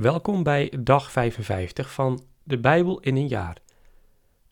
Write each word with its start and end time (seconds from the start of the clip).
Welkom 0.00 0.42
bij 0.42 0.72
dag 0.80 1.10
55 1.10 1.92
van 1.92 2.24
De 2.42 2.58
Bijbel 2.58 3.00
in 3.00 3.16
een 3.16 3.28
jaar, 3.28 3.56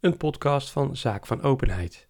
een 0.00 0.16
podcast 0.16 0.70
van 0.70 0.96
Zaak 0.96 1.26
van 1.26 1.42
Openheid. 1.42 2.06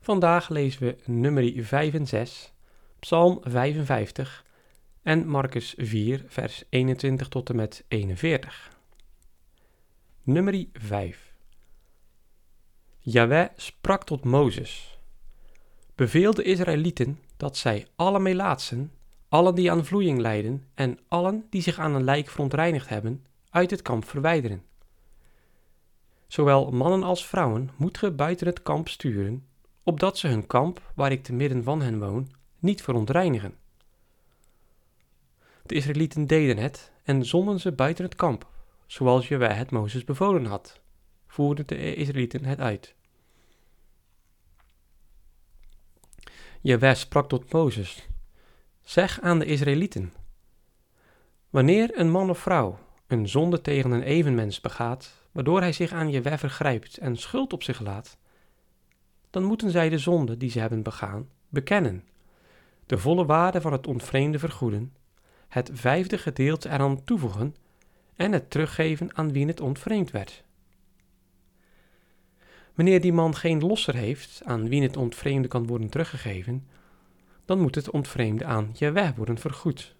Vandaag 0.00 0.48
lezen 0.48 0.82
we 0.82 0.96
nummer 1.04 1.64
5 1.64 1.94
en 1.94 2.06
6, 2.06 2.52
Psalm 2.98 3.38
55 3.42 4.44
en 5.02 5.28
Marcus 5.28 5.74
4, 5.76 6.24
vers 6.26 6.64
21 6.68 7.28
tot 7.28 7.48
en 7.48 7.56
met 7.56 7.84
41. 7.88 8.70
Nummer 10.22 10.64
5 10.72 11.32
Jaweh 12.98 13.48
sprak 13.56 14.04
tot 14.04 14.24
Mozes. 14.24 14.98
Beveel 15.94 16.34
de 16.34 16.42
Israëlieten 16.42 17.18
dat 17.36 17.56
zij 17.56 17.86
alle 17.94 18.18
melaatsen 18.18 18.92
allen 19.28 19.54
die 19.54 19.70
aan 19.70 19.84
vloeiing 19.84 20.18
lijden 20.18 20.64
en 20.74 20.98
allen 21.08 21.46
die 21.50 21.62
zich 21.62 21.78
aan 21.78 21.94
een 21.94 22.04
lijk 22.04 22.28
verontreinigd 22.28 22.88
hebben, 22.88 23.24
uit 23.50 23.70
het 23.70 23.82
kamp 23.82 24.04
verwijderen. 24.04 24.62
Zowel 26.26 26.70
mannen 26.70 27.02
als 27.02 27.26
vrouwen 27.26 27.70
moet 27.76 27.98
ge 27.98 28.10
buiten 28.10 28.46
het 28.46 28.62
kamp 28.62 28.88
sturen, 28.88 29.46
opdat 29.82 30.18
ze 30.18 30.28
hun 30.28 30.46
kamp, 30.46 30.92
waar 30.94 31.12
ik 31.12 31.22
te 31.22 31.32
midden 31.32 31.62
van 31.62 31.82
hen 31.82 31.98
woon, 31.98 32.30
niet 32.58 32.82
verontreinigen. 32.82 33.54
De 35.62 35.74
Israëlieten 35.74 36.26
deden 36.26 36.56
het 36.56 36.92
en 37.02 37.24
zonden 37.24 37.60
ze 37.60 37.72
buiten 37.72 38.04
het 38.04 38.14
kamp, 38.14 38.48
zoals 38.86 39.28
Jewe 39.28 39.46
het 39.46 39.70
Mozes 39.70 40.04
bevolen 40.04 40.44
had, 40.44 40.80
voerden 41.26 41.66
de 41.66 41.94
Israëlieten 41.94 42.44
het 42.44 42.60
uit. 42.60 42.94
Jewe 46.60 46.94
sprak 46.94 47.28
tot 47.28 47.52
Mozes, 47.52 48.08
Zeg 48.86 49.20
aan 49.20 49.38
de 49.38 49.44
Israëlieten: 49.44 50.12
Wanneer 51.50 51.98
een 51.98 52.10
man 52.10 52.30
of 52.30 52.38
vrouw 52.38 52.78
een 53.06 53.28
zonde 53.28 53.60
tegen 53.60 53.90
een 53.90 54.02
evenmens 54.02 54.60
begaat, 54.60 55.12
waardoor 55.32 55.60
hij 55.60 55.72
zich 55.72 55.92
aan 55.92 56.10
je 56.10 56.22
vergrijpt 56.22 56.98
en 56.98 57.16
schuld 57.16 57.52
op 57.52 57.62
zich 57.62 57.80
laat, 57.80 58.18
dan 59.30 59.44
moeten 59.44 59.70
zij 59.70 59.88
de 59.88 59.98
zonde 59.98 60.36
die 60.36 60.50
ze 60.50 60.58
hebben 60.60 60.82
begaan 60.82 61.28
bekennen, 61.48 62.04
de 62.86 62.98
volle 62.98 63.24
waarde 63.24 63.60
van 63.60 63.72
het 63.72 63.86
ontvreemde 63.86 64.38
vergoeden, 64.38 64.94
het 65.48 65.70
vijfde 65.72 66.18
gedeelte 66.18 66.68
eraan 66.68 67.04
toevoegen 67.04 67.54
en 68.16 68.32
het 68.32 68.50
teruggeven 68.50 69.16
aan 69.16 69.32
wie 69.32 69.46
het 69.46 69.60
ontvreemd 69.60 70.10
werd. 70.10 70.44
Wanneer 72.74 73.00
die 73.00 73.12
man 73.12 73.34
geen 73.34 73.60
losser 73.60 73.94
heeft 73.94 74.40
aan 74.44 74.68
wie 74.68 74.82
het 74.82 74.96
ontvreemde 74.96 75.48
kan 75.48 75.66
worden 75.66 75.88
teruggegeven, 75.88 76.66
dan 77.46 77.60
moet 77.60 77.74
het 77.74 77.90
ontvreemde 77.90 78.44
aan 78.44 78.70
Jaweh 78.72 79.16
worden 79.16 79.38
vergoed. 79.38 79.94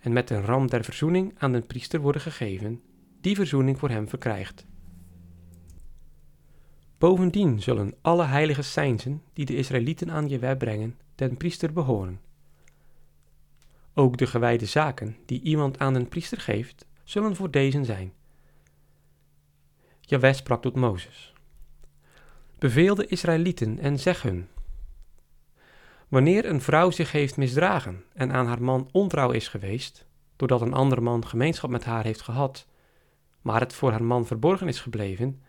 En 0.00 0.12
met 0.12 0.30
een 0.30 0.42
ram 0.42 0.66
der 0.66 0.84
verzoening 0.84 1.34
aan 1.38 1.52
de 1.52 1.60
priester 1.60 2.00
worden 2.00 2.22
gegeven, 2.22 2.82
die 3.20 3.34
verzoening 3.34 3.78
voor 3.78 3.90
hem 3.90 4.08
verkrijgt. 4.08 4.66
Bovendien 6.98 7.62
zullen 7.62 7.94
alle 8.00 8.24
heilige 8.24 8.62
seinzen 8.62 9.22
die 9.32 9.44
de 9.44 9.56
Israëlieten 9.56 10.10
aan 10.10 10.28
Jaweh 10.28 10.56
brengen, 10.56 10.98
den 11.14 11.36
priester 11.36 11.72
behoren. 11.72 12.20
Ook 13.94 14.16
de 14.16 14.26
gewijde 14.26 14.66
zaken 14.66 15.16
die 15.26 15.42
iemand 15.42 15.78
aan 15.78 15.92
den 15.92 16.08
priester 16.08 16.40
geeft, 16.40 16.86
zullen 17.04 17.36
voor 17.36 17.50
deze 17.50 17.84
zijn. 17.84 18.12
Jaweh 20.00 20.34
sprak 20.34 20.62
tot 20.62 20.76
Mozes. 20.76 21.32
Beveel 22.58 22.94
de 22.94 23.06
Israëlieten 23.06 23.78
en 23.78 23.98
zeg 23.98 24.22
hun, 24.22 24.48
Wanneer 26.08 26.44
een 26.44 26.60
vrouw 26.60 26.90
zich 26.90 27.12
heeft 27.12 27.36
misdragen 27.36 28.04
en 28.14 28.32
aan 28.32 28.46
haar 28.46 28.62
man 28.62 28.88
ontrouw 28.92 29.30
is 29.30 29.48
geweest, 29.48 30.06
doordat 30.36 30.60
een 30.60 30.72
ander 30.72 31.02
man 31.02 31.26
gemeenschap 31.26 31.70
met 31.70 31.84
haar 31.84 32.04
heeft 32.04 32.20
gehad, 32.20 32.66
maar 33.42 33.60
het 33.60 33.72
voor 33.74 33.90
haar 33.90 34.04
man 34.04 34.26
verborgen 34.26 34.68
is 34.68 34.80
gebleven, 34.80 35.42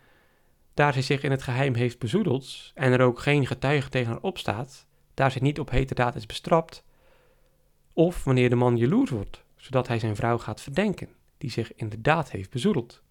daar 0.74 0.92
zij 0.92 1.02
zich 1.02 1.22
in 1.22 1.30
het 1.30 1.42
geheim 1.42 1.74
heeft 1.74 1.98
bezoedeld 1.98 2.72
en 2.74 2.92
er 2.92 3.00
ook 3.00 3.18
geen 3.18 3.46
getuige 3.46 3.88
tegen 3.88 4.12
haar 4.12 4.22
opstaat, 4.22 4.86
daar 5.14 5.30
zij 5.30 5.40
niet 5.40 5.60
op 5.60 5.70
heterdaad 5.70 6.14
is 6.14 6.26
bestrapt, 6.26 6.84
of 7.92 8.24
wanneer 8.24 8.48
de 8.48 8.56
man 8.56 8.76
jaloers 8.76 9.10
wordt, 9.10 9.44
zodat 9.56 9.88
hij 9.88 9.98
zijn 9.98 10.16
vrouw 10.16 10.38
gaat 10.38 10.60
verdenken, 10.60 11.08
die 11.38 11.50
zich 11.50 11.74
inderdaad 11.74 12.30
heeft 12.30 12.50
bezoedeld. 12.50 13.02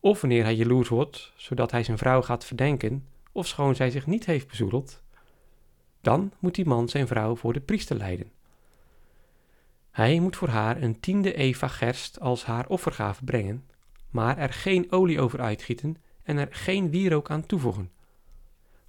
Of 0.00 0.20
wanneer 0.20 0.44
hij 0.44 0.54
jaloers 0.54 0.88
wordt, 0.88 1.32
zodat 1.36 1.70
hij 1.70 1.84
zijn 1.84 1.98
vrouw 1.98 2.22
gaat 2.22 2.44
verdenken, 2.44 3.06
of 3.32 3.46
schoon 3.46 3.74
zij 3.74 3.90
zich 3.90 4.06
niet 4.06 4.26
heeft 4.26 4.48
bezoedeld, 4.48 5.02
dan 6.00 6.32
moet 6.38 6.54
die 6.54 6.66
man 6.66 6.88
zijn 6.88 7.06
vrouw 7.06 7.36
voor 7.36 7.52
de 7.52 7.60
priester 7.60 7.96
leiden. 7.96 8.32
Hij 9.90 10.20
moet 10.20 10.36
voor 10.36 10.48
haar 10.48 10.82
een 10.82 11.00
tiende 11.00 11.34
eva 11.34 11.68
gerst 11.68 12.20
als 12.20 12.44
haar 12.44 12.68
offergave 12.68 13.24
brengen, 13.24 13.66
maar 14.10 14.38
er 14.38 14.52
geen 14.52 14.92
olie 14.92 15.20
over 15.20 15.40
uitgieten 15.40 15.96
en 16.22 16.36
er 16.36 16.48
geen 16.50 16.90
wierook 16.90 17.30
aan 17.30 17.46
toevoegen. 17.46 17.90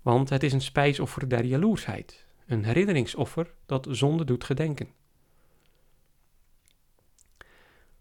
Want 0.01 0.29
het 0.29 0.43
is 0.43 0.53
een 0.53 0.61
spijsoffer 0.61 1.29
der 1.29 1.45
jaloersheid, 1.45 2.25
een 2.45 2.65
herinneringsoffer 2.65 3.53
dat 3.65 3.87
zonde 3.89 4.23
doet 4.23 4.43
gedenken. 4.43 4.89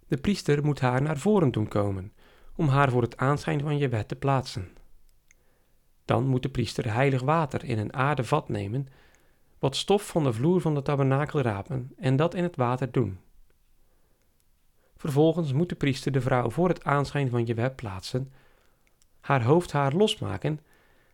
De 0.07 0.17
priester 0.17 0.65
moet 0.65 0.81
haar 0.81 1.03
naar 1.03 1.19
voren 1.19 1.51
doen 1.51 1.69
komen, 1.69 2.13
om 2.57 2.69
haar 2.69 2.91
voor 2.91 3.03
het 3.03 3.17
aanschijn 3.17 3.61
van 3.61 3.79
je 3.79 3.89
wet 3.89 4.09
te 4.09 4.17
plaatsen. 4.17 4.69
Dan 6.05 6.27
moet 6.27 6.43
de 6.43 6.49
priester 6.49 6.93
heilig 6.93 7.23
water 7.23 7.65
in 7.65 7.79
een 7.79 7.95
aarde 7.95 8.25
vat 8.25 8.49
nemen, 8.49 8.89
wat 9.59 9.77
stof 9.77 10.07
van 10.07 10.25
de 10.25 10.33
vloer 10.33 10.61
van 10.61 10.75
de 10.75 10.83
tabernakel 10.83 11.41
rapen 11.41 11.93
en 11.97 12.17
dat 12.17 12.35
in 12.35 12.43
het 12.43 12.57
water 12.57 12.93
doen. 12.93 13.19
Vervolgens 14.97 15.53
moet 15.53 15.69
de 15.69 15.75
priester 15.75 16.13
de 16.13 16.21
vrouw 16.21 16.51
voor 16.51 16.69
het 16.69 16.85
aanschijn 16.85 17.31
van 17.31 17.47
je 17.47 17.55
web 17.55 17.77
plaatsen, 17.77 18.33
haar 19.21 19.43
hoofdhaar 19.43 19.93
losmaken 19.93 20.61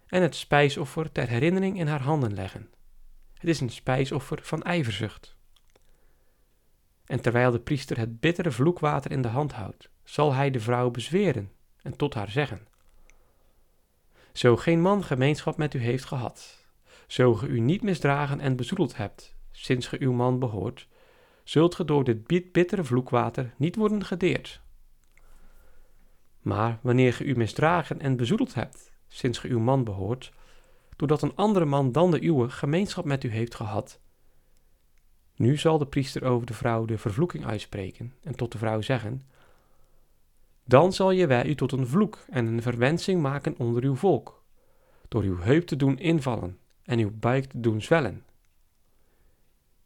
en 0.07 0.23
het 0.23 0.35
spijsoffer 0.35 1.13
ter 1.13 1.29
herinnering 1.29 1.79
in 1.79 1.87
haar 1.87 2.03
handen 2.03 2.35
leggen. 2.35 2.71
Het 3.35 3.49
is 3.49 3.61
een 3.61 3.71
spijsoffer 3.71 4.39
van 4.43 4.63
ijverzucht. 4.63 5.37
En 7.05 7.21
terwijl 7.21 7.51
de 7.51 7.61
priester 7.61 7.99
het 7.99 8.21
bittere 8.21 8.51
vloekwater 8.51 9.11
in 9.11 9.23
de 9.23 9.29
hand 9.29 9.53
houdt, 9.53 9.89
zal 10.05 10.33
hij 10.33 10.51
de 10.51 10.61
vrouw 10.61 10.91
bezweren 10.91 11.53
en 11.83 11.97
tot 11.97 12.15
haar 12.15 12.31
zeggen: 12.31 12.67
zo 14.37 14.57
geen 14.57 14.81
man 14.81 15.05
gemeenschap 15.05 15.57
met 15.57 15.75
u 15.75 15.79
heeft 15.79 16.05
gehad, 16.05 16.65
zo 17.07 17.35
ge 17.35 17.47
u 17.47 17.61
niet 17.61 17.83
misdragen 17.83 18.41
en 18.41 18.57
bezoedeld 18.57 18.97
hebt, 18.97 19.37
sinds 19.51 19.87
ge 19.87 19.97
uw 20.01 20.13
man 20.13 20.39
behoort, 20.39 20.89
zult 21.45 21.75
ge 21.75 21.85
door 21.85 22.05
dit 22.05 22.53
bittere 22.53 22.85
vloekwater 22.85 23.55
niet 23.57 23.77
worden 23.77 24.05
gedeerd. 24.05 24.61
Maar 26.41 26.79
wanneer 26.83 27.13
ge 27.13 27.25
u 27.25 27.37
misdragen 27.37 28.01
en 28.01 28.17
bezoedeld 28.17 28.55
hebt, 28.55 28.93
sinds 29.09 29.39
ge 29.39 29.49
uw 29.49 29.61
man 29.61 29.85
behoort, 29.85 30.33
doordat 30.97 31.23
een 31.23 31.35
andere 31.35 31.65
man 31.65 31.93
dan 31.93 32.11
de 32.11 32.25
uwe 32.25 32.51
gemeenschap 32.51 33.05
met 33.05 33.25
u 33.25 33.29
heeft 33.29 33.55
gehad, 33.55 34.01
nu 35.37 35.57
zal 35.57 35.79
de 35.79 35.87
priester 35.87 36.25
over 36.25 36.47
de 36.47 36.55
vrouw 36.55 36.85
de 36.85 36.99
vervloeking 36.99 37.47
uitspreken 37.47 38.15
en 38.23 38.37
tot 38.37 38.53
de 38.53 38.59
vrouw 38.59 38.81
zeggen: 38.81 39.23
dan 40.67 40.93
zal 40.93 41.27
wij 41.27 41.47
u 41.47 41.55
tot 41.55 41.73
een 41.73 41.87
vloek 41.87 42.25
en 42.31 42.47
een 42.47 42.63
verwensing 42.63 43.23
maken 43.23 43.55
onder 43.59 43.83
uw 43.83 43.95
volk, 43.95 44.43
door 45.09 45.23
uw 45.23 45.39
heup 45.39 45.67
te 45.67 45.77
doen 45.77 45.99
invallen 45.99 46.59
en 46.83 46.99
uw 46.99 47.11
buik 47.11 47.45
te 47.45 47.61
doen 47.61 47.83
zwellen. 47.83 48.25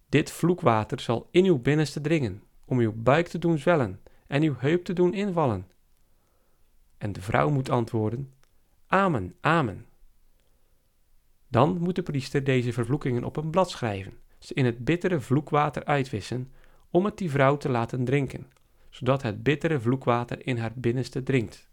Dit 0.09 0.31
vloekwater 0.31 1.01
zal 1.01 1.29
in 1.31 1.45
uw 1.45 1.59
binnenste 1.59 2.01
dringen, 2.01 2.43
om 2.65 2.79
uw 2.79 2.93
buik 2.93 3.29
te 3.29 3.39
doen 3.39 3.59
zwellen 3.59 4.01
en 4.27 4.43
uw 4.43 4.55
heup 4.59 4.85
te 4.85 4.93
doen 4.93 5.15
invallen. 5.15 5.67
En 6.99 7.13
de 7.13 7.21
vrouw 7.21 7.51
moet 7.51 7.71
antwoorden: 7.71 8.33
Amen, 8.87 9.35
amen. 9.41 9.87
Dan 11.49 11.79
moet 11.79 11.97
de 11.97 12.03
priester 12.03 12.45
deze 12.45 12.73
vervloekingen 12.73 13.25
op 13.25 13.37
een 13.37 13.51
blad 13.51 13.71
schrijven, 13.71 14.19
ze 14.39 14.55
in 14.55 14.65
het 14.65 14.85
bittere 14.85 15.21
vloekwater 15.21 15.85
uitwissen, 15.85 16.53
om 16.91 17.05
het 17.05 17.19
die 17.19 17.31
vrouw 17.31 17.57
te 17.57 17.69
laten 17.69 18.05
drinken 18.05 18.47
zodat 18.91 19.23
het 19.23 19.43
bittere 19.43 19.81
vloekwater 19.81 20.47
in 20.47 20.59
haar 20.59 20.73
binnenste 20.75 21.23
dringt. 21.23 21.69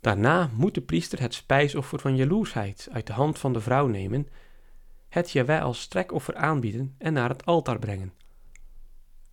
Daarna 0.00 0.50
moet 0.54 0.74
de 0.74 0.80
priester 0.80 1.20
het 1.20 1.34
spijsoffer 1.34 1.98
van 1.98 2.16
jaloersheid 2.16 2.88
uit 2.92 3.06
de 3.06 3.12
hand 3.12 3.38
van 3.38 3.52
de 3.52 3.60
vrouw 3.60 3.86
nemen, 3.86 4.28
het 5.08 5.30
Jawij 5.30 5.62
als 5.62 5.80
strekoffer 5.80 6.36
aanbieden 6.36 6.94
en 6.98 7.12
naar 7.12 7.28
het 7.28 7.44
altaar 7.44 7.78
brengen. 7.78 8.12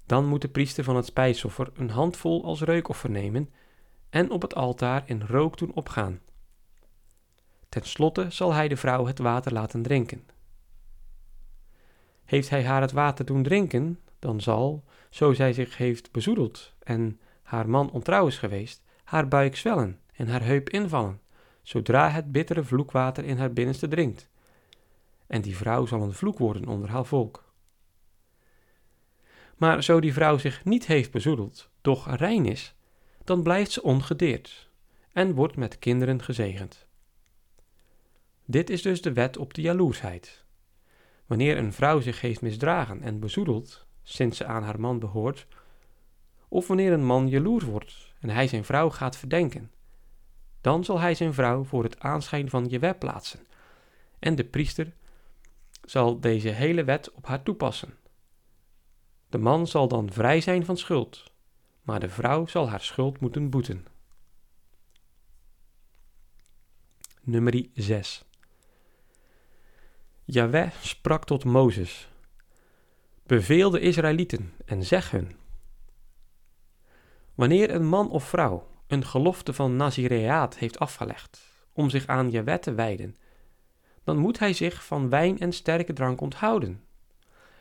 Dan 0.06 0.26
moet 0.26 0.42
de 0.42 0.50
priester 0.50 0.84
van 0.84 0.96
het 0.96 1.06
spijsoffer 1.06 1.70
een 1.74 1.90
handvol 1.90 2.44
als 2.46 2.62
reukoffer 2.62 3.10
nemen 3.10 3.50
en 4.10 4.30
op 4.32 4.42
het 4.42 4.56
altaar 4.56 5.04
in 5.06 5.22
rook 5.22 5.58
doen 5.58 5.74
opgaan. 5.74 6.20
Ten 7.70 7.84
slotte 7.84 8.26
zal 8.30 8.54
hij 8.54 8.68
de 8.68 8.78
vrouw 8.78 9.06
het 9.06 9.20
water 9.20 9.54
laten 9.54 9.82
drinken. 9.82 10.28
Heeft 12.26 12.50
hij 12.50 12.66
haar 12.66 12.82
het 12.82 12.92
water 12.92 13.26
doen 13.26 13.44
drinken, 13.44 14.00
dan 14.20 14.42
zal, 14.42 14.84
zo 15.10 15.34
zij 15.34 15.54
zich 15.54 15.78
heeft 15.78 16.12
bezoedeld 16.12 16.74
en 16.84 17.20
haar 17.42 17.70
man 17.70 17.92
ontrouw 17.92 18.28
is 18.28 18.38
geweest, 18.38 18.84
haar 19.04 19.28
buik 19.28 19.56
zwellen 19.56 20.00
en 20.14 20.28
haar 20.28 20.44
heup 20.44 20.70
invallen, 20.70 21.22
zodra 21.62 22.10
het 22.10 22.32
bittere 22.32 22.64
vloekwater 22.64 23.26
in 23.26 23.38
haar 23.38 23.54
binnenste 23.54 23.88
dringt. 23.88 24.30
En 25.28 25.42
die 25.42 25.58
vrouw 25.58 25.86
zal 25.86 26.02
een 26.02 26.14
vloek 26.14 26.38
worden 26.38 26.68
onder 26.68 26.90
haar 26.90 27.06
volk. 27.06 27.54
Maar 29.58 29.84
zo 29.84 30.00
die 30.00 30.14
vrouw 30.14 30.38
zich 30.38 30.66
niet 30.66 30.86
heeft 30.86 31.12
bezoedeld, 31.12 31.70
doch 31.82 32.16
rein 32.16 32.46
is, 32.46 32.76
dan 33.24 33.44
blijft 33.44 33.72
ze 33.72 33.84
ongedeerd 33.84 34.70
en 35.12 35.34
wordt 35.34 35.56
met 35.56 35.80
kinderen 35.80 36.24
gezegend. 36.24 36.88
Dit 38.46 38.70
is 38.70 38.82
dus 38.82 39.02
de 39.02 39.14
wet 39.14 39.38
op 39.38 39.54
de 39.54 39.62
jaloersheid. 39.62 40.44
Wanneer 41.26 41.58
een 41.58 41.74
vrouw 41.74 42.00
zich 42.00 42.22
heeft 42.22 42.42
misdragen 42.42 43.02
en 43.02 43.20
bezoedeld, 43.20 43.86
sinds 44.10 44.38
ze 44.38 44.46
aan 44.46 44.64
haar 44.64 44.80
man 44.80 45.00
behoort, 45.00 45.48
of 46.48 46.68
wanneer 46.68 46.92
een 46.92 47.06
man 47.06 47.28
jaloers 47.28 47.64
wordt 47.64 48.14
en 48.20 48.30
hij 48.30 48.48
zijn 48.48 48.66
vrouw 48.66 48.90
gaat 48.90 49.18
verdenken, 49.18 49.72
dan 50.62 50.84
zal 50.84 51.00
hij 51.00 51.16
zijn 51.16 51.34
vrouw 51.34 51.64
voor 51.64 51.84
het 51.84 52.00
aanschijn 52.00 52.50
van 52.50 52.70
je 52.70 52.80
wet 52.80 53.00
plaatsen, 53.00 53.48
en 54.20 54.36
de 54.36 54.44
priester 54.44 54.94
zal 55.84 56.20
deze 56.20 56.50
hele 56.50 56.84
wet 56.84 57.12
op 57.12 57.26
haar 57.26 57.44
toepassen. 57.44 57.98
De 59.30 59.38
man 59.38 59.68
zal 59.68 59.88
dan 59.88 60.12
vrij 60.12 60.42
zijn 60.42 60.66
van 60.66 60.78
schuld, 60.78 61.24
maar 61.82 62.00
de 62.00 62.10
vrouw 62.10 62.48
zal 62.48 62.70
haar 62.70 62.82
schuld 62.82 63.20
moeten 63.20 63.50
boeten. 63.50 63.86
Nummer 67.22 67.66
6 67.74 68.24
Jaweh 70.26 70.72
sprak 70.82 71.26
tot 71.26 71.44
Mozes: 71.44 72.09
Beveel 73.30 73.70
de 73.70 73.80
Israëlieten 73.80 74.54
en 74.66 74.84
zeg 74.84 75.12
hun: 75.12 75.36
Wanneer 77.36 77.74
een 77.74 77.86
man 77.86 78.10
of 78.10 78.24
vrouw 78.24 78.68
een 78.88 79.06
gelofte 79.06 79.54
van 79.54 79.76
Nazireaat 79.76 80.58
heeft 80.58 80.80
afgelegd 80.80 81.42
om 81.74 81.90
zich 81.90 82.08
aan 82.08 82.30
Jaweh 82.30 82.58
te 82.58 82.74
wijden, 82.74 83.16
dan 84.04 84.18
moet 84.18 84.40
hij 84.40 84.54
zich 84.54 84.86
van 84.86 85.10
wijn 85.10 85.40
en 85.40 85.52
sterke 85.52 85.94
drank 85.94 86.22
onthouden. 86.22 86.84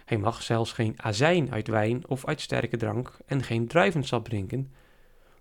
Hij 0.05 0.19
mag 0.19 0.43
zelfs 0.43 0.73
geen 0.73 1.03
azijn 1.03 1.53
uit 1.53 1.69
wijn 1.69 2.09
of 2.09 2.27
uit 2.27 2.41
sterke 2.41 2.77
drank 2.77 3.19
en 3.27 3.43
geen 3.43 3.67
druivensap 3.67 4.25
drinken, 4.25 4.73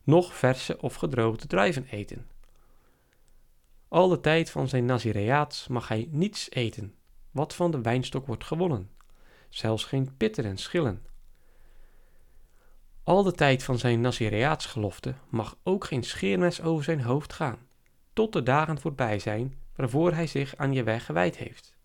noch 0.03 0.35
verse 0.35 0.81
of 0.81 0.95
gedroogde 0.95 1.47
druiven 1.47 1.85
eten. 1.89 2.27
Al 3.87 4.07
de 4.07 4.19
tijd 4.19 4.49
van 4.49 4.67
zijn 4.67 4.85
Nazireaat 4.85 5.67
mag 5.69 5.87
hij 5.87 6.07
niets 6.11 6.51
eten, 6.51 6.95
wat 7.31 7.55
van 7.55 7.71
de 7.71 7.81
wijnstok 7.81 8.27
wordt 8.27 8.43
gewonnen, 8.43 8.95
zelfs 9.49 9.83
geen 9.83 10.17
pitten 10.17 10.45
en 10.45 10.57
schillen. 10.57 11.05
Al 13.03 13.23
de 13.23 13.31
tijd 13.31 13.63
van 13.63 13.77
zijn 13.77 14.01
Nazireaatsgelofte 14.01 15.13
mag 15.29 15.57
ook 15.63 15.85
geen 15.85 16.03
scheermes 16.03 16.61
over 16.61 16.83
zijn 16.83 17.01
hoofd 17.01 17.33
gaan, 17.33 17.59
tot 18.13 18.33
de 18.33 18.43
dagen 18.43 18.79
voorbij 18.79 19.19
zijn 19.19 19.55
waarvoor 19.75 20.13
hij 20.13 20.27
zich 20.27 20.55
aan 20.55 20.73
je 20.73 20.83
weg 20.83 21.05
gewijd 21.05 21.37
heeft. 21.37 21.75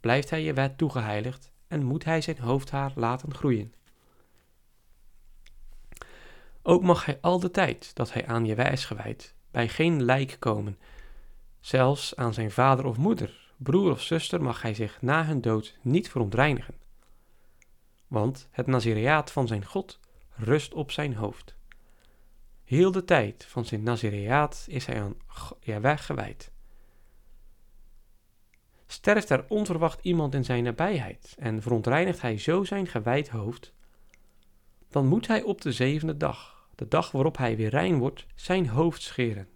Blijft 0.00 0.30
hij 0.30 0.42
je 0.42 0.52
wet 0.52 0.78
toegeheiligd 0.78 1.52
en 1.68 1.84
moet 1.84 2.04
hij 2.04 2.20
zijn 2.20 2.38
hoofdhaar 2.38 2.92
laten 2.94 3.34
groeien. 3.34 3.74
Ook 6.62 6.82
mag 6.82 7.04
hij 7.04 7.18
al 7.20 7.40
de 7.40 7.50
tijd 7.50 7.94
dat 7.94 8.12
hij 8.12 8.26
aan 8.26 8.44
je 8.44 8.54
is 8.54 8.84
gewijd 8.84 9.34
bij 9.50 9.68
geen 9.68 10.02
lijk 10.02 10.36
komen, 10.38 10.78
zelfs 11.60 12.16
aan 12.16 12.34
zijn 12.34 12.50
vader 12.50 12.84
of 12.84 12.96
moeder, 12.96 13.52
broer 13.56 13.90
of 13.90 14.02
zuster 14.02 14.42
mag 14.42 14.62
hij 14.62 14.74
zich 14.74 15.02
na 15.02 15.24
hun 15.24 15.40
dood 15.40 15.78
niet 15.82 16.10
verontreinigen. 16.10 16.74
Want 18.08 18.48
het 18.50 18.66
Nazireaat 18.66 19.32
van 19.32 19.46
zijn 19.46 19.64
God 19.64 20.00
rust 20.36 20.74
op 20.74 20.90
zijn 20.90 21.14
hoofd. 21.14 21.56
Heel 22.64 22.92
de 22.92 23.04
tijd 23.04 23.44
van 23.44 23.64
zijn 23.64 23.82
Nazireaat 23.82 24.66
is 24.68 24.86
hij 24.86 25.02
aan 25.02 25.16
Jaweh 25.60 25.98
gewijd. 25.98 26.50
Sterft 28.86 29.30
er 29.30 29.44
onverwacht 29.48 30.00
iemand 30.02 30.34
in 30.34 30.44
zijn 30.44 30.64
nabijheid 30.64 31.34
en 31.38 31.62
verontreinigt 31.62 32.20
hij 32.20 32.38
zo 32.38 32.64
zijn 32.64 32.86
gewijd 32.86 33.28
hoofd, 33.28 33.72
dan 34.88 35.06
moet 35.06 35.26
hij 35.26 35.42
op 35.42 35.60
de 35.60 35.72
zevende 35.72 36.16
dag, 36.16 36.68
de 36.74 36.88
dag 36.88 37.10
waarop 37.10 37.36
hij 37.36 37.56
weer 37.56 37.70
rein 37.70 37.98
wordt, 37.98 38.26
zijn 38.34 38.68
hoofd 38.68 39.02
scheren. 39.02 39.48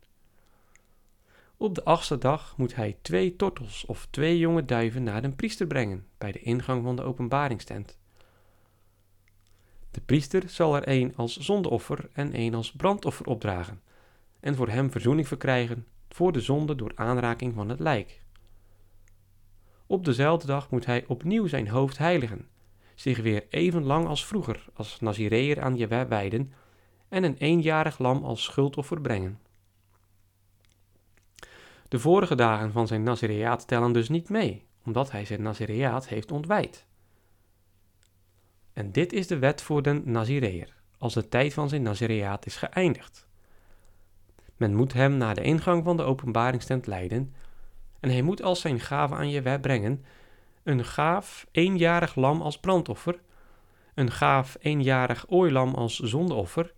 Op 1.56 1.74
de 1.74 1.84
achtste 1.84 2.18
dag 2.18 2.56
moet 2.56 2.74
hij 2.74 2.96
twee 3.02 3.36
tortels 3.36 3.86
of 3.86 4.06
twee 4.10 4.38
jonge 4.38 4.64
duiven 4.64 5.02
naar 5.02 5.22
de 5.22 5.30
priester 5.30 5.66
brengen 5.66 6.06
bij 6.18 6.32
de 6.32 6.40
ingang 6.40 6.82
van 6.82 6.96
de 6.96 7.02
openbaringstent. 7.02 7.98
De 9.90 10.00
priester 10.00 10.42
zal 10.48 10.76
er 10.76 10.88
een 10.88 11.16
als 11.16 11.36
zondeoffer 11.36 12.08
en 12.12 12.38
een 12.38 12.54
als 12.54 12.72
brandoffer 12.72 13.26
opdragen 13.26 13.80
en 14.40 14.56
voor 14.56 14.68
hem 14.68 14.90
verzoening 14.90 15.28
verkrijgen 15.28 15.86
voor 16.08 16.32
de 16.32 16.40
zonde 16.40 16.74
door 16.74 16.92
aanraking 16.94 17.54
van 17.54 17.68
het 17.68 17.80
lijk. 17.80 18.20
Op 19.86 20.04
dezelfde 20.04 20.46
dag 20.46 20.70
moet 20.70 20.86
hij 20.86 21.04
opnieuw 21.06 21.46
zijn 21.46 21.68
hoofd 21.68 21.98
heiligen, 21.98 22.48
zich 22.94 23.18
weer 23.18 23.46
even 23.48 23.84
lang 23.84 24.06
als 24.06 24.26
vroeger 24.26 24.64
als 24.74 25.00
Nazireër 25.00 25.60
aan 25.60 25.76
Jewe 25.76 26.06
wijden 26.06 26.52
en 27.08 27.24
een 27.24 27.36
eenjarig 27.36 27.98
lam 27.98 28.24
als 28.24 28.42
schuldoffer 28.42 29.00
brengen. 29.00 29.40
De 31.88 31.98
vorige 31.98 32.34
dagen 32.34 32.72
van 32.72 32.86
zijn 32.86 33.02
Nazireaat 33.02 33.66
tellen 33.66 33.92
dus 33.92 34.08
niet 34.08 34.28
mee, 34.28 34.64
omdat 34.84 35.10
hij 35.10 35.24
zijn 35.24 35.42
Nazireaat 35.42 36.08
heeft 36.08 36.32
ontwijd. 36.32 36.86
En 38.72 38.92
dit 38.92 39.12
is 39.12 39.26
de 39.26 39.38
wet 39.38 39.62
voor 39.62 39.82
de 39.82 40.02
Nazireër, 40.04 40.74
als 40.98 41.14
de 41.14 41.28
tijd 41.28 41.54
van 41.54 41.68
zijn 41.68 41.82
Nazireaat 41.82 42.46
is 42.46 42.56
geëindigd. 42.56 43.28
Men 44.56 44.74
moet 44.74 44.92
hem 44.92 45.16
naar 45.16 45.34
de 45.34 45.42
ingang 45.42 45.84
van 45.84 45.96
de 45.96 46.02
openbaringstent 46.02 46.86
leiden, 46.86 47.34
en 48.00 48.10
hij 48.10 48.22
moet 48.22 48.42
als 48.42 48.60
zijn 48.60 48.80
gave 48.80 49.14
aan 49.14 49.30
je 49.30 49.60
brengen 49.60 50.04
een 50.62 50.84
gaaf 50.84 51.46
eenjarig 51.50 52.14
lam 52.14 52.42
als 52.42 52.58
brandoffer, 52.58 53.20
een 53.94 54.10
gaaf 54.10 54.56
eenjarig 54.60 55.24
ooilam 55.28 55.74
als 55.74 55.98
zondeoffer 55.98 56.72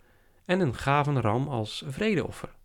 en 0.45 0.59
een 0.59 0.75
gaven 0.75 1.21
ram 1.21 1.47
als 1.47 1.83
vredeoffer. 1.87 2.55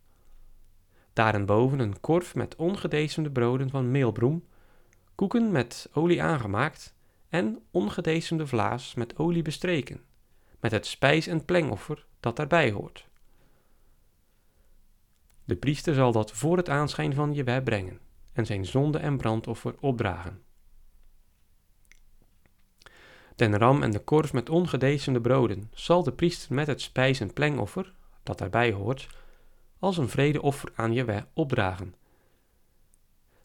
Daarenboven 1.12 1.78
een 1.78 2.00
korf 2.00 2.34
met 2.34 2.56
ongedecemde 2.56 3.30
broden 3.30 3.70
van 3.70 3.90
meelbroem, 3.90 4.44
koeken 5.14 5.50
met 5.52 5.88
olie 5.92 6.22
aangemaakt 6.22 6.94
en 7.28 7.62
ongedecemde 7.70 8.46
vlaas 8.46 8.94
met 8.94 9.18
olie 9.18 9.42
bestreken, 9.42 10.04
met 10.60 10.70
het 10.70 10.86
spijs- 10.86 11.26
en 11.26 11.44
plengoffer 11.44 12.06
dat 12.20 12.36
daarbij 12.36 12.70
hoort. 12.70 13.08
De 15.44 15.56
priester 15.56 15.94
zal 15.94 16.12
dat 16.12 16.32
voor 16.32 16.56
het 16.56 16.68
aanschijn 16.68 17.14
van 17.14 17.34
je 17.34 17.62
brengen 17.62 18.00
en 18.32 18.46
zijn 18.46 18.66
zonde- 18.66 18.98
en 18.98 19.16
brandoffer 19.16 19.74
opdragen. 19.80 20.42
Den 23.36 23.58
ram 23.58 23.82
en 23.82 23.90
de 23.90 23.98
korf 23.98 24.32
met 24.32 24.48
ongedecemde 24.48 25.20
broden 25.20 25.70
zal 25.72 26.02
de 26.02 26.12
priester 26.12 26.54
met 26.54 26.66
het 26.66 26.80
spijs- 26.80 27.20
en 27.20 27.32
plengoffer, 27.32 27.94
dat 28.22 28.38
daarbij 28.38 28.72
hoort, 28.72 29.08
als 29.78 29.96
een 29.96 30.08
vredeoffer 30.08 30.72
aan 30.74 30.92
Jewe 30.92 31.26
opdragen. 31.32 31.94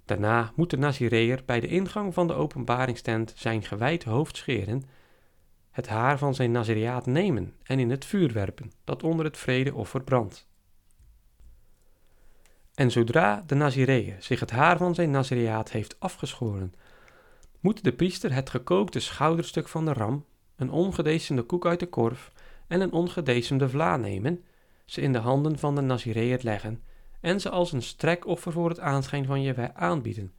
Daarna 0.06 0.52
moet 0.56 0.70
de 0.70 0.78
Nazireër 0.78 1.42
bij 1.46 1.60
de 1.60 1.68
ingang 1.68 2.14
van 2.14 2.28
de 2.28 2.34
openbaringstent 2.34 3.34
zijn 3.36 3.64
gewijd 3.64 4.04
hoofd 4.04 4.38
scheren, 4.38 4.84
het 5.72 5.88
haar 5.88 6.18
van 6.18 6.36
zijn 6.36 6.52
Nazireaat 6.52 7.06
nemen 7.06 7.54
en 7.64 7.80
in 7.80 7.90
het 7.90 8.06
vuur 8.06 8.34
werpen, 8.34 8.72
dat 8.84 9.04
onder 9.04 9.26
het 9.26 9.38
vredeoffer 9.38 10.04
brandt. 10.04 10.48
En 12.74 12.92
zodra 12.92 13.44
de 13.46 13.56
Nazireër 13.56 14.16
zich 14.20 14.40
het 14.40 14.52
haar 14.52 14.78
van 14.78 14.96
zijn 14.96 15.12
Nazireaat 15.12 15.72
heeft 15.72 16.00
afgeschoren, 16.00 16.74
moet 17.60 17.84
de 17.84 17.94
priester 17.94 18.34
het 18.34 18.50
gekookte 18.50 19.00
schouderstuk 19.00 19.68
van 19.68 19.86
de 19.86 19.94
ram, 19.94 20.26
een 20.56 20.72
ongedecemde 20.72 21.42
koek 21.42 21.66
uit 21.66 21.80
de 21.80 21.88
korf 21.88 22.32
en 22.68 22.82
een 22.82 22.92
ongedecemde 22.92 23.70
vla 23.70 23.98
nemen 23.98 24.44
ze 24.86 25.02
in 25.02 25.14
de 25.14 25.20
handen 25.20 25.60
van 25.60 25.76
de 25.76 25.82
Nazireër 25.82 26.40
leggen 26.42 26.84
en 27.24 27.40
ze 27.40 27.50
als 27.50 27.72
een 27.72 27.82
strekoffer 27.82 28.52
voor 28.52 28.70
het 28.70 28.80
aanschijn 28.80 29.26
van 29.26 29.42
Jewe 29.42 29.74
aanbieden. 29.74 30.34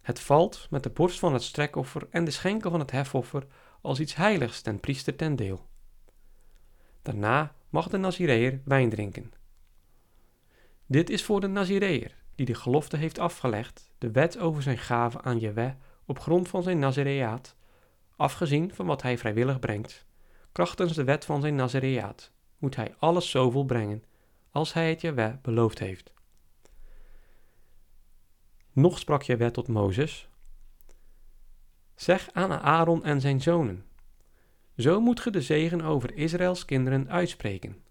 Het 0.00 0.20
valt 0.20 0.66
met 0.70 0.82
de 0.82 0.90
borst 0.90 1.18
van 1.18 1.32
het 1.32 1.42
strekoffer 1.42 2.06
en 2.10 2.24
de 2.24 2.30
schenkel 2.30 2.70
van 2.70 2.80
het 2.80 2.90
hefoffer 2.90 3.46
als 3.80 4.00
iets 4.00 4.14
heiligs 4.14 4.60
ten 4.60 4.80
priester 4.80 5.16
ten 5.16 5.36
deel. 5.36 5.66
Daarna 7.02 7.54
mag 7.68 7.88
de 7.88 7.96
Nazireër 7.96 8.60
wijn 8.64 8.90
drinken. 8.90 9.32
Dit 10.86 11.10
is 11.10 11.24
voor 11.24 11.40
de 11.40 11.46
Nazireër, 11.46 12.14
die 12.34 12.46
de 12.46 12.54
gelofte 12.54 12.96
heeft 12.96 13.18
afgelegd, 13.18 13.90
de 13.98 14.10
wet 14.10 14.38
over 14.38 14.62
zijn 14.62 14.78
gave 14.78 15.22
aan 15.22 15.38
Jewe 15.38 15.76
op 16.04 16.18
grond 16.18 16.48
van 16.48 16.62
zijn 16.62 16.78
Nazireaat, 16.78 17.56
afgezien 18.16 18.74
van 18.74 18.86
wat 18.86 19.02
hij 19.02 19.18
vrijwillig 19.18 19.58
brengt, 19.58 20.06
krachtens 20.52 20.94
de 20.94 21.04
wet 21.04 21.24
van 21.24 21.40
zijn 21.40 21.54
Nazireaat 21.54 22.30
moet 22.58 22.76
hij 22.76 22.94
alles 22.98 23.30
zoveel 23.30 23.64
brengen 23.64 24.04
als 24.58 24.72
hij 24.72 24.88
het 24.88 25.00
Jaweh 25.00 25.34
beloofd 25.42 25.78
heeft. 25.78 26.12
Nog 28.72 28.98
sprak 28.98 29.22
Jaweh 29.22 29.50
tot 29.50 29.68
Mozes, 29.68 30.28
Zeg 31.94 32.28
aan 32.32 32.52
Aaron 32.52 33.04
en 33.04 33.20
zijn 33.20 33.40
zonen, 33.40 33.84
zo 34.76 35.00
moet 35.00 35.20
ge 35.20 35.30
de 35.30 35.42
zegen 35.42 35.80
over 35.80 36.14
Israëls 36.14 36.64
kinderen 36.64 37.10
uitspreken. 37.10 37.82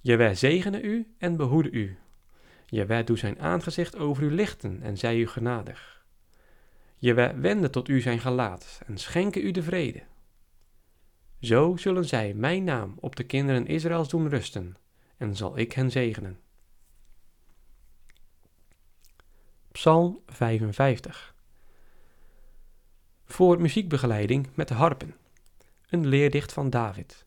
Jaweh 0.00 0.34
zegene 0.34 0.82
u 0.82 1.14
en 1.18 1.36
behoede 1.36 1.70
u. 1.70 1.98
Jaweh 2.66 3.06
doe 3.06 3.18
zijn 3.18 3.40
aangezicht 3.40 3.96
over 3.96 4.22
u 4.22 4.30
lichten 4.30 4.82
en 4.82 4.98
zij 4.98 5.18
u 5.18 5.26
genadig. 5.26 6.04
Jaweh 6.96 7.36
wende 7.36 7.70
tot 7.70 7.88
u 7.88 8.00
zijn 8.00 8.20
gelaat 8.20 8.80
en 8.86 8.98
schenke 8.98 9.40
u 9.40 9.50
de 9.50 9.62
vrede. 9.62 10.02
Zo 11.40 11.76
zullen 11.76 12.04
zij 12.04 12.34
mijn 12.34 12.64
naam 12.64 12.94
op 13.00 13.16
de 13.16 13.24
kinderen 13.24 13.66
Israëls 13.66 14.08
doen 14.08 14.28
rusten, 14.28 14.76
en 15.16 15.36
zal 15.36 15.58
ik 15.58 15.72
hen 15.72 15.90
zegenen. 15.90 16.40
Psalm 19.72 20.20
55 20.26 21.34
Voor 23.24 23.60
muziekbegeleiding 23.60 24.48
met 24.54 24.68
de 24.68 24.74
harpen. 24.74 25.16
Een 25.88 26.06
leerdicht 26.06 26.52
van 26.52 26.70
David. 26.70 27.26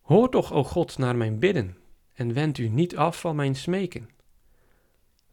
Hoor 0.00 0.30
toch, 0.30 0.52
o 0.52 0.64
God, 0.64 0.98
naar 0.98 1.16
mijn 1.16 1.38
bidden, 1.38 1.76
en 2.12 2.32
wend 2.32 2.58
u 2.58 2.68
niet 2.68 2.96
af 2.96 3.20
van 3.20 3.36
mijn 3.36 3.54
smeken. 3.54 4.10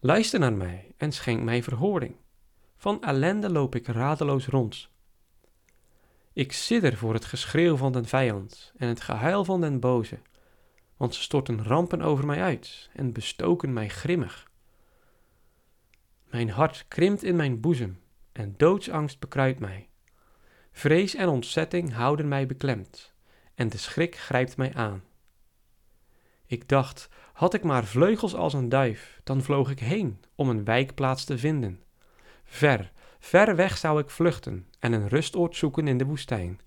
Luister 0.00 0.38
naar 0.38 0.52
mij 0.52 0.94
en 0.96 1.12
schenk 1.12 1.42
mij 1.42 1.62
verhoording. 1.62 2.16
Van 2.76 3.02
ellende 3.02 3.50
loop 3.50 3.74
ik 3.74 3.86
radeloos 3.86 4.46
rond. 4.46 4.88
Ik 6.34 6.52
sidder 6.52 6.96
voor 6.96 7.14
het 7.14 7.24
geschreeuw 7.24 7.76
van 7.76 7.92
den 7.92 8.04
vijand 8.04 8.72
en 8.76 8.88
het 8.88 9.00
gehuil 9.00 9.44
van 9.44 9.60
den 9.60 9.80
boze, 9.80 10.18
want 10.96 11.14
ze 11.14 11.22
storten 11.22 11.64
rampen 11.64 12.02
over 12.02 12.26
mij 12.26 12.42
uit 12.42 12.90
en 12.92 13.12
bestoken 13.12 13.72
mij 13.72 13.88
grimmig. 13.88 14.50
Mijn 16.24 16.50
hart 16.50 16.84
krimpt 16.88 17.22
in 17.22 17.36
mijn 17.36 17.60
boezem 17.60 18.00
en 18.32 18.54
doodsangst 18.56 19.18
bekruipt 19.18 19.58
mij. 19.58 19.88
Vrees 20.72 21.14
en 21.14 21.28
ontzetting 21.28 21.92
houden 21.92 22.28
mij 22.28 22.46
beklemd 22.46 23.14
en 23.54 23.68
de 23.68 23.78
schrik 23.78 24.16
grijpt 24.16 24.56
mij 24.56 24.74
aan. 24.74 25.04
Ik 26.46 26.68
dacht, 26.68 27.08
had 27.32 27.54
ik 27.54 27.62
maar 27.62 27.84
vleugels 27.84 28.34
als 28.34 28.52
een 28.52 28.68
duif, 28.68 29.20
dan 29.24 29.42
vloog 29.42 29.70
ik 29.70 29.78
heen 29.78 30.20
om 30.34 30.48
een 30.48 30.64
wijkplaats 30.64 31.24
te 31.24 31.38
vinden. 31.38 31.82
Ver, 32.44 32.92
ver 33.24 33.56
weg 33.56 33.78
zou 33.78 34.00
ik 34.00 34.10
vluchten 34.10 34.68
en 34.78 34.92
een 34.92 35.08
rustoord 35.08 35.56
zoeken 35.56 35.88
in 35.88 35.98
de 35.98 36.04
woestijn. 36.04 36.60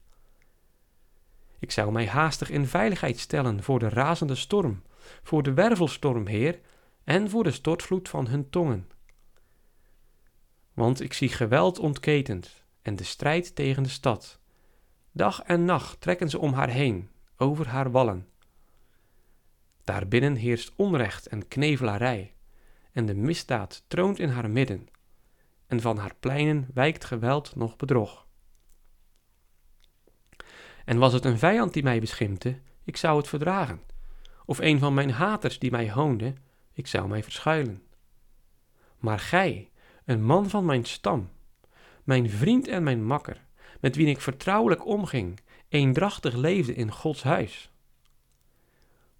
Ik 1.60 1.72
zou 1.72 1.92
mij 1.92 2.08
haastig 2.08 2.50
in 2.50 2.68
veiligheid 2.68 3.20
stellen 3.20 3.64
voor 3.64 3.80
de 3.80 3.90
razende 3.90 4.36
storm, 4.36 4.82
voor 5.24 5.44
de 5.44 5.54
wervelstorm, 5.54 6.28
Heer, 6.28 6.60
en 7.04 7.30
voor 7.30 7.44
de 7.44 7.52
stortvloed 7.52 8.10
van 8.10 8.28
hun 8.28 8.50
tongen. 8.50 8.90
Want 10.74 11.02
ik 11.02 11.14
zie 11.14 11.30
geweld 11.30 11.80
ontketend 11.80 12.64
en 12.82 12.96
de 12.96 13.04
strijd 13.04 13.56
tegen 13.56 13.84
de 13.84 13.90
stad. 13.90 14.40
Dag 15.12 15.42
en 15.42 15.66
nacht 15.66 16.02
trekken 16.02 16.30
ze 16.30 16.40
om 16.40 16.54
haar 16.54 16.70
heen, 16.70 17.10
over 17.36 17.68
haar 17.68 17.92
wallen. 17.92 18.28
Daarbinnen 19.84 20.36
heerst 20.36 20.74
onrecht 20.76 21.28
en 21.28 21.48
knevelarij, 21.48 22.34
en 22.92 23.06
de 23.06 23.16
misdaad 23.16 23.84
troont 23.88 24.20
in 24.20 24.30
haar 24.30 24.50
midden, 24.50 24.88
en 25.68 25.82
van 25.82 25.98
haar 25.98 26.16
pleinen 26.20 26.68
wijkt 26.74 27.06
geweld 27.06 27.56
nog 27.56 27.76
bedrog. 27.76 28.26
En 30.86 30.98
was 30.98 31.14
het 31.14 31.26
een 31.26 31.38
vijand 31.38 31.74
die 31.74 31.84
mij 31.84 32.00
beschimpte, 32.00 32.60
ik 32.84 32.98
zou 32.98 33.18
het 33.18 33.28
verdragen, 33.28 33.82
of 34.46 34.60
een 34.60 34.80
van 34.80 34.94
mijn 34.94 35.12
haters 35.12 35.60
die 35.60 35.72
mij 35.72 35.92
hoonde, 35.92 36.34
ik 36.74 36.88
zou 36.88 37.08
mij 37.08 37.24
verschuilen. 37.24 37.82
Maar 38.98 39.20
gij, 39.20 39.72
een 40.06 40.24
man 40.24 40.50
van 40.50 40.66
mijn 40.66 40.86
stam, 40.86 41.30
mijn 42.04 42.30
vriend 42.30 42.68
en 42.68 42.84
mijn 42.84 43.06
makker, 43.06 43.46
met 43.80 43.96
wie 43.96 44.08
ik 44.08 44.22
vertrouwelijk 44.22 44.86
omging, 44.86 45.40
eendrachtig 45.70 46.36
leefde 46.36 46.74
in 46.74 46.92
Gods 46.92 47.24
huis. 47.24 47.72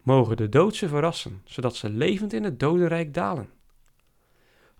Mogen 0.02 0.38
de 0.38 0.50
doodse 0.50 0.88
verrassen, 0.88 1.42
zodat 1.46 1.76
ze 1.76 1.90
levend 1.90 2.34
in 2.34 2.44
het 2.44 2.60
dodenrijk 2.60 3.14
dalen. 3.14 3.50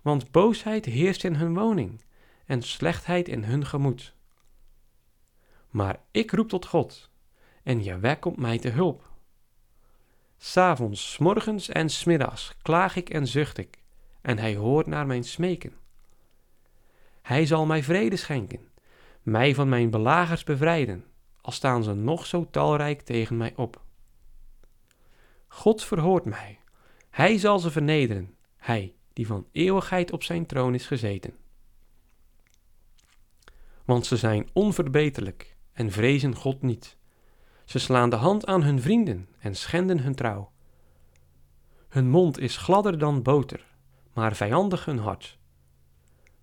Want 0.02 0.30
boosheid 0.30 0.84
heerst 0.84 1.24
in 1.24 1.34
hun 1.34 1.54
woning 1.54 2.04
en 2.46 2.62
slechtheid 2.62 3.28
in 3.28 3.44
hun 3.44 3.66
gemoed. 3.66 4.14
Maar 5.70 6.00
ik 6.10 6.30
roep 6.30 6.48
tot 6.48 6.66
God, 6.66 7.10
en 7.62 7.82
Jaweh 7.82 8.18
komt 8.20 8.36
mij 8.36 8.58
te 8.58 8.68
hulp. 8.68 9.10
S'avonds, 10.36 11.18
morgens 11.18 11.68
en 11.68 11.88
smiddags 11.88 12.56
klaag 12.62 12.96
ik 12.96 13.10
en 13.10 13.26
zucht 13.26 13.58
ik, 13.58 13.78
en 14.20 14.38
hij 14.38 14.56
hoort 14.56 14.86
naar 14.86 15.06
mijn 15.06 15.24
smeken. 15.24 15.72
Hij 17.22 17.46
zal 17.46 17.66
mij 17.66 17.82
vrede 17.82 18.16
schenken, 18.16 18.68
mij 19.22 19.54
van 19.54 19.68
mijn 19.68 19.90
belagers 19.90 20.44
bevrijden, 20.44 21.04
al 21.40 21.52
staan 21.52 21.82
ze 21.82 21.94
nog 21.94 22.26
zo 22.26 22.46
talrijk 22.50 23.00
tegen 23.00 23.36
mij 23.36 23.52
op. 23.56 23.82
God 25.48 25.84
verhoort 25.84 26.24
mij, 26.24 26.58
hij 27.10 27.38
zal 27.38 27.58
ze 27.58 27.70
vernederen, 27.70 28.36
hij 28.56 28.94
die 29.18 29.26
van 29.26 29.46
eeuwigheid 29.52 30.12
op 30.12 30.22
zijn 30.22 30.46
troon 30.46 30.74
is 30.74 30.86
gezeten. 30.86 31.34
Want 33.84 34.06
ze 34.06 34.16
zijn 34.16 34.48
onverbeterlijk 34.52 35.56
en 35.72 35.90
vrezen 35.90 36.34
God 36.34 36.62
niet. 36.62 36.96
Ze 37.64 37.78
slaan 37.78 38.10
de 38.10 38.16
hand 38.16 38.46
aan 38.46 38.62
hun 38.62 38.80
vrienden 38.80 39.28
en 39.38 39.56
schenden 39.56 40.00
hun 40.00 40.14
trouw. 40.14 40.50
Hun 41.88 42.10
mond 42.10 42.38
is 42.38 42.56
gladder 42.56 42.98
dan 42.98 43.22
boter, 43.22 43.66
maar 44.12 44.36
vijandig 44.36 44.84
hun 44.84 44.98
hart. 44.98 45.38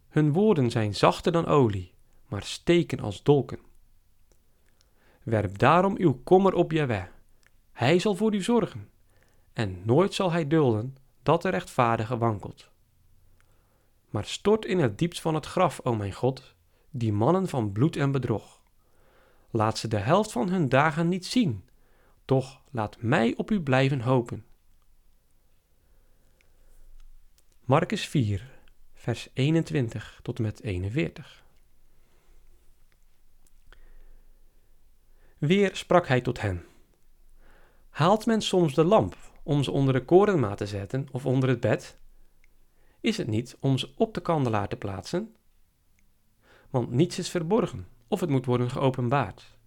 Hun 0.10 0.34
woorden 0.34 0.72
zijn 0.72 0.96
zachter 0.96 1.32
dan 1.32 1.46
olie, 1.46 1.94
maar 2.28 2.44
steken 2.44 3.00
als 3.00 3.24
dolken. 3.24 3.60
Werp 5.24 5.58
daarom 5.58 5.96
uw 5.98 6.22
kommer 6.24 6.54
op 6.54 6.72
Jaweh. 6.72 7.06
Hij 7.72 8.00
zal 8.00 8.16
voor 8.16 8.34
u 8.34 8.42
zorgen, 8.42 8.90
en 9.54 9.82
nooit 9.86 10.14
zal 10.14 10.32
hij 10.32 10.48
dulden 10.48 11.04
dat 11.26 11.42
de 11.42 11.50
rechtvaardige 11.50 12.18
wankelt. 12.18 12.70
Maar 14.10 14.26
stort 14.26 14.66
in 14.66 14.80
het 14.80 14.98
diepst 14.98 15.22
van 15.22 15.34
het 15.34 15.46
graf, 15.46 15.80
o 15.84 15.96
mijn 15.96 16.14
God, 16.14 16.56
die 16.90 17.14
mannen 17.14 17.48
van 17.48 17.72
bloed 17.72 17.96
en 17.96 18.12
bedrog. 18.12 18.62
Laat 19.50 19.78
ze 19.78 19.88
de 19.88 19.98
helft 19.98 20.32
van 20.32 20.50
hun 20.50 20.70
dagen 20.70 21.10
niet 21.10 21.26
zien, 21.26 21.70
toch 22.26 22.62
laat 22.72 23.02
mij 23.02 23.34
op 23.38 23.52
u 23.52 23.62
blijven 23.62 24.02
hopen. 24.02 24.46
Marcus 27.64 28.08
4, 28.08 28.52
vers 28.94 29.30
21 29.34 30.20
tot 30.22 30.38
en 30.38 30.44
met 30.44 30.62
41. 30.62 31.44
Weer 35.38 35.76
sprak 35.76 36.08
hij 36.08 36.22
tot 36.22 36.42
hen. 36.42 36.66
Haalt 37.90 38.26
men 38.26 38.42
soms 38.42 38.74
de 38.74 38.84
lamp 38.84 39.34
om 39.46 39.64
ze 39.64 39.72
onder 39.72 39.94
de 39.94 40.06
korenmaat 40.06 40.58
te 40.58 40.68
zetten 40.68 41.08
of 41.12 41.26
onder 41.26 41.50
het 41.50 41.60
bed? 41.60 41.98
Is 43.00 43.18
het 43.18 43.28
niet 43.28 43.58
om 43.60 43.78
ze 43.78 43.94
op 43.96 44.14
de 44.14 44.22
kandelaar 44.22 44.68
te 44.68 44.76
plaatsen? 44.76 45.36
Want 46.70 46.92
niets 46.92 47.20
is 47.20 47.30
verborgen 47.30 47.88
of 48.08 48.20
het 48.20 48.30
moet 48.30 48.46
worden 48.46 48.70
geopenbaard. 48.70 49.58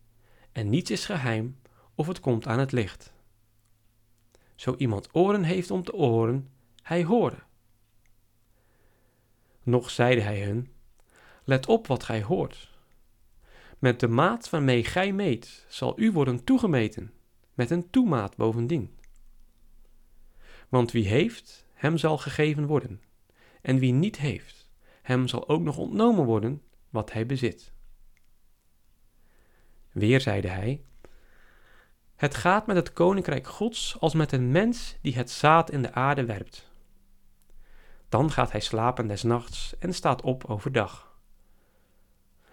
En 0.52 0.68
niets 0.68 0.90
is 0.90 1.04
geheim 1.04 1.60
of 1.94 2.06
het 2.06 2.20
komt 2.20 2.46
aan 2.46 2.58
het 2.58 2.72
licht. 2.72 3.12
Zo 4.54 4.74
iemand 4.76 5.08
oren 5.12 5.42
heeft 5.42 5.70
om 5.70 5.84
te 5.84 5.96
horen, 5.96 6.50
hij 6.82 7.04
horen. 7.04 7.42
Nog 9.62 9.90
zeide 9.90 10.20
hij 10.20 10.42
hun: 10.42 10.72
Let 11.44 11.66
op 11.66 11.86
wat 11.86 12.02
gij 12.02 12.22
hoort. 12.22 12.70
Met 13.78 14.00
de 14.00 14.08
maat 14.08 14.50
waarmee 14.50 14.84
gij 14.84 15.12
meet, 15.12 15.66
zal 15.68 16.00
u 16.00 16.12
worden 16.12 16.44
toegemeten, 16.44 17.12
met 17.54 17.70
een 17.70 17.90
toemaat 17.90 18.36
bovendien. 18.36 18.97
Want 20.68 20.92
wie 20.92 21.06
heeft, 21.06 21.66
hem 21.74 21.96
zal 21.96 22.18
gegeven 22.18 22.66
worden, 22.66 23.02
en 23.62 23.78
wie 23.78 23.92
niet 23.92 24.18
heeft, 24.18 24.70
hem 25.02 25.28
zal 25.28 25.48
ook 25.48 25.62
nog 25.62 25.76
ontnomen 25.76 26.24
worden 26.24 26.62
wat 26.90 27.12
hij 27.12 27.26
bezit. 27.26 27.72
Weer 29.92 30.20
zeide 30.20 30.48
hij: 30.48 30.82
Het 32.16 32.34
gaat 32.34 32.66
met 32.66 32.76
het 32.76 32.92
koninkrijk 32.92 33.46
Gods 33.46 34.00
als 34.00 34.14
met 34.14 34.32
een 34.32 34.50
mens 34.50 34.96
die 35.00 35.14
het 35.14 35.30
zaad 35.30 35.70
in 35.70 35.82
de 35.82 35.92
aarde 35.92 36.24
werpt. 36.24 36.70
Dan 38.08 38.30
gaat 38.30 38.52
hij 38.52 38.60
slapen 38.60 39.06
des 39.06 39.22
nachts 39.22 39.78
en 39.78 39.94
staat 39.94 40.22
op 40.22 40.44
overdag. 40.44 41.18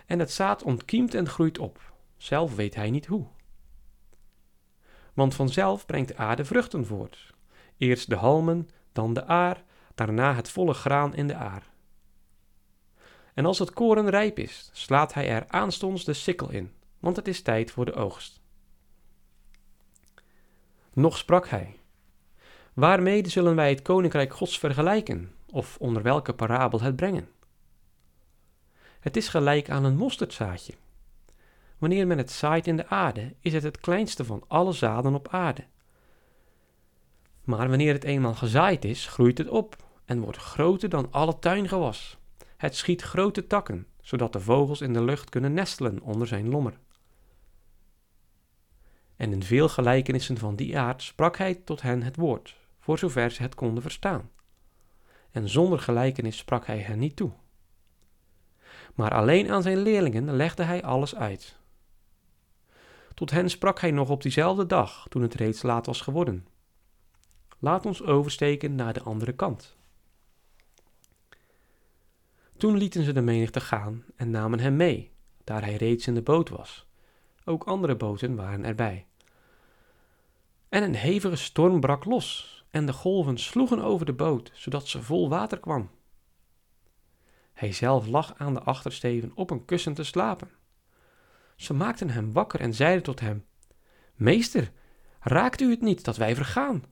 En 0.06 0.20
het 0.20 0.32
zaad 0.32 0.64
ontkiemt 0.64 1.14
en 1.14 1.28
groeit 1.28 1.60
op, 1.60 1.94
zelf 2.18 2.56
weet 2.56 2.76
hij 2.76 2.90
niet 2.90 3.06
hoe. 3.06 3.28
Want 5.14 5.36
vanzelf 5.36 5.86
brengt 5.86 6.08
de 6.08 6.18
aarde 6.18 6.46
vruchten 6.46 6.86
voort, 6.86 7.35
eerst 7.78 8.10
de 8.10 8.16
halmen, 8.16 8.70
dan 8.92 9.14
de 9.14 9.26
aar, 9.26 9.64
daarna 9.96 10.36
het 10.36 10.50
volle 10.50 10.74
graan 10.74 11.16
in 11.16 11.28
de 11.28 11.36
aar. 11.36 11.70
En 13.34 13.46
als 13.46 13.60
het 13.60 13.74
koren 13.74 14.10
rijp 14.10 14.40
is, 14.40 14.70
slaat 14.74 15.14
hij 15.14 15.30
er 15.30 15.46
aanstonds 15.48 16.04
de 16.04 16.14
sikkel 16.14 16.52
in, 16.52 16.72
want 17.00 17.16
het 17.16 17.28
is 17.28 17.42
tijd 17.42 17.72
voor 17.72 17.86
de 17.86 17.94
oogst. 17.94 18.42
Nog 20.94 21.18
sprak 21.18 21.48
hij: 21.48 21.80
Waarmede 22.74 23.30
zullen 23.30 23.56
wij 23.56 23.70
het 23.70 23.82
koninkrijk 23.82 24.34
Gods 24.34 24.60
vergelijken, 24.60 25.36
of 25.52 25.78
onder 25.80 26.02
welke 26.02 26.34
parabel 26.34 26.82
het 26.82 26.96
brengen? 26.96 27.30
Het 29.00 29.18
is 29.18 29.28
gelijk 29.28 29.70
aan 29.70 29.84
een 29.84 29.98
mosterdzaadje. 29.98 30.74
Wanneer 31.78 32.08
men 32.08 32.18
het 32.18 32.32
zaait 32.32 32.68
in 32.68 32.78
de 32.78 32.88
aarde, 32.88 33.36
is 33.40 33.54
het 33.54 33.64
het 33.64 33.78
kleinste 33.78 34.26
van 34.26 34.44
alle 34.48 34.72
zaden 34.72 35.16
op 35.16 35.28
aarde. 35.28 35.66
Maar 37.46 37.70
wanneer 37.70 37.94
het 37.94 38.04
eenmaal 38.04 38.34
gezaaid 38.34 38.86
is, 38.86 39.08
groeit 39.08 39.38
het 39.38 39.50
op 39.50 39.76
en 40.06 40.20
wordt 40.20 40.38
groter 40.38 40.90
dan 40.90 41.12
alle 41.12 41.40
tuingewas. 41.40 42.18
Het 42.58 42.76
schiet 42.76 43.02
grote 43.02 43.48
takken, 43.48 43.88
zodat 44.02 44.34
de 44.34 44.40
vogels 44.40 44.82
in 44.82 44.94
de 44.94 45.04
lucht 45.04 45.30
kunnen 45.30 45.54
nestelen 45.54 46.02
onder 46.02 46.28
zijn 46.28 46.50
lommer. 46.50 46.80
En 49.16 49.32
in 49.32 49.44
veel 49.44 49.70
gelijkenissen 49.70 50.38
van 50.38 50.56
die 50.56 50.80
aard 50.80 51.04
sprak 51.04 51.38
hij 51.38 51.56
tot 51.56 51.82
hen 51.82 52.04
het 52.04 52.16
woord, 52.16 52.58
voor 52.80 52.98
zover 52.98 53.32
ze 53.32 53.42
het 53.42 53.56
konden 53.56 53.82
verstaan. 53.82 54.30
En 55.32 55.50
zonder 55.50 55.80
gelijkenis 55.80 56.38
sprak 56.38 56.66
hij 56.66 56.80
hen 56.80 57.00
niet 57.00 57.16
toe. 57.16 57.32
Maar 58.96 59.12
alleen 59.12 59.52
aan 59.52 59.62
zijn 59.62 59.78
leerlingen 59.78 60.36
legde 60.36 60.64
hij 60.64 60.84
alles 60.84 61.16
uit. 61.16 61.60
Tot 63.14 63.32
hen 63.32 63.50
sprak 63.50 63.80
hij 63.80 63.92
nog 63.92 64.10
op 64.10 64.22
diezelfde 64.22 64.66
dag, 64.66 65.06
toen 65.10 65.22
het 65.22 65.34
reeds 65.34 65.62
laat 65.62 65.86
was 65.86 66.02
geworden. 66.02 66.48
Laat 67.60 67.86
ons 67.86 68.04
oversteken 68.04 68.76
naar 68.76 68.94
de 68.94 69.02
andere 69.02 69.34
kant. 69.34 69.76
Toen 72.58 72.78
lieten 72.78 73.04
ze 73.04 73.14
de 73.14 73.22
menigte 73.22 73.60
gaan 73.60 74.04
en 74.16 74.30
namen 74.30 74.60
hem 74.60 74.76
mee, 74.76 75.12
daar 75.44 75.64
hij 75.64 75.76
reeds 75.76 76.08
in 76.08 76.14
de 76.14 76.22
boot 76.22 76.50
was. 76.50 76.88
Ook 77.46 77.64
andere 77.64 77.96
boten 77.96 78.36
waren 78.36 78.66
erbij. 78.66 79.06
En 80.70 80.84
een 80.84 80.96
hevige 80.96 81.36
storm 81.36 81.80
brak 81.80 82.06
los 82.06 82.56
en 82.70 82.86
de 82.86 82.94
golven 82.94 83.38
sloegen 83.38 83.82
over 83.82 84.06
de 84.06 84.14
boot, 84.14 84.52
zodat 84.54 84.88
ze 84.88 85.02
vol 85.02 85.30
water 85.30 85.60
kwam. 85.60 85.90
Hij 87.54 87.72
zelf 87.72 88.08
lag 88.08 88.34
aan 88.38 88.54
de 88.54 88.62
achtersteven 88.62 89.32
op 89.36 89.50
een 89.50 89.66
kussen 89.66 89.94
te 89.94 90.04
slapen. 90.04 90.50
Ze 91.56 91.74
maakten 91.74 92.10
hem 92.10 92.34
wakker 92.34 92.60
en 92.60 92.74
zeiden 92.74 93.04
tot 93.04 93.20
hem: 93.20 93.46
Meester, 94.16 94.72
raakt 95.20 95.62
u 95.62 95.70
het 95.70 95.82
niet 95.82 96.04
dat 96.04 96.18
wij 96.18 96.36
vergaan? 96.36 96.84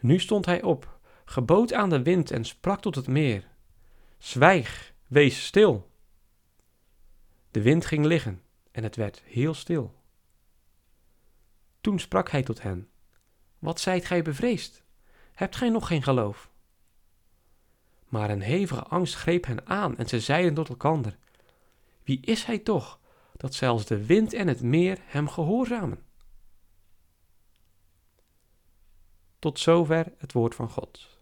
Nu 0.00 0.18
stond 0.18 0.46
hij 0.46 0.62
op, 0.62 0.98
gebood 1.24 1.72
aan 1.72 1.90
de 1.90 2.02
wind 2.02 2.30
en 2.30 2.44
sprak 2.44 2.80
tot 2.80 2.94
het 2.94 3.06
meer: 3.06 3.48
Zwijg, 4.18 4.92
wees 5.06 5.46
stil. 5.46 5.90
De 7.50 7.62
wind 7.62 7.86
ging 7.86 8.04
liggen 8.04 8.42
en 8.70 8.82
het 8.82 8.96
werd 8.96 9.22
heel 9.24 9.54
stil. 9.54 9.94
Toen 11.80 11.98
sprak 11.98 12.30
hij 12.30 12.42
tot 12.42 12.62
hen: 12.62 12.88
Wat 13.58 13.80
zijt 13.80 14.04
gij 14.04 14.22
bevreesd? 14.22 14.82
Hebt 15.32 15.56
gij 15.56 15.68
nog 15.68 15.86
geen 15.86 16.02
geloof? 16.02 16.50
Maar 18.08 18.30
een 18.30 18.40
hevige 18.40 18.82
angst 18.82 19.14
greep 19.14 19.46
hen 19.46 19.66
aan 19.66 19.96
en 19.96 20.08
ze 20.08 20.20
zeiden 20.20 20.54
tot 20.54 20.68
elkander: 20.68 21.18
Wie 22.02 22.20
is 22.20 22.44
hij 22.44 22.58
toch, 22.58 23.00
dat 23.36 23.54
zelfs 23.54 23.86
de 23.86 24.06
wind 24.06 24.32
en 24.32 24.48
het 24.48 24.62
meer 24.62 24.98
hem 25.04 25.28
gehoorzamen? 25.28 26.06
Tot 29.38 29.58
zover 29.58 30.12
het 30.18 30.32
woord 30.32 30.54
van 30.54 30.70
God. 30.70 31.18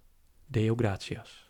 Deo 0.47 0.75
gratias. 0.75 1.46